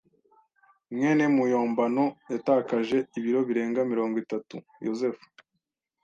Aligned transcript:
mwene 0.93 1.25
muyombano 1.35 2.03
yatakaje 2.31 2.97
ibiro 3.17 3.39
birenga 3.47 3.79
mirongo 3.91 4.15
itatu. 4.23 4.55
(Yozefu) 4.85 5.23